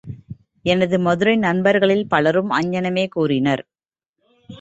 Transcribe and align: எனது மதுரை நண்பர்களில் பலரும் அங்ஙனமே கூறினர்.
எனது 0.65 0.99
மதுரை 0.99 1.35
நண்பர்களில் 1.35 2.07
பலரும் 2.07 2.51
அங்ஙனமே 2.51 3.07
கூறினர். 3.07 3.63